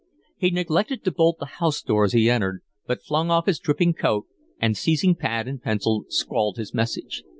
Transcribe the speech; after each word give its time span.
He 0.35 0.49
neglected 0.49 1.03
to 1.03 1.11
bolt 1.11 1.37
the 1.37 1.45
house 1.45 1.83
door 1.83 2.05
as 2.05 2.13
he 2.13 2.27
entered, 2.27 2.63
but 2.87 3.03
flung 3.03 3.29
off 3.29 3.45
his 3.45 3.59
dripping 3.59 3.93
coat 3.93 4.25
and, 4.59 4.75
seizing 4.75 5.13
pad 5.13 5.47
and 5.47 5.61
pencil, 5.61 6.05
scrawled 6.09 6.57
his 6.57 6.73
message. 6.73 7.21